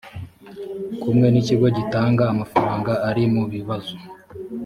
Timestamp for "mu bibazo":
3.33-3.95